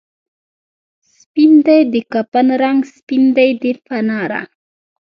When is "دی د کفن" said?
1.65-2.47